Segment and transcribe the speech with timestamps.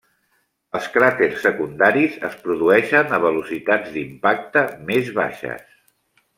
[0.77, 5.81] Els cràters secundaris es produeixen a velocitats d'impacte més baixes.